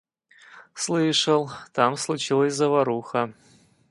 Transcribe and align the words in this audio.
Слышал, 0.73 1.51
там 1.73 1.95
случилась 1.95 2.55
заваруха. 2.55 3.35